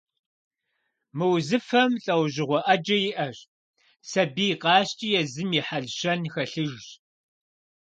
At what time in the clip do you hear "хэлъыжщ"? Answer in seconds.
6.33-6.87